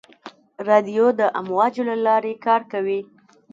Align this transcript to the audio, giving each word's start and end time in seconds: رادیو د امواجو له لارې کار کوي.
رادیو 0.67 1.07
د 1.19 1.21
امواجو 1.39 1.83
له 1.89 1.95
لارې 2.05 2.33
کار 2.45 2.61
کوي. 2.71 2.99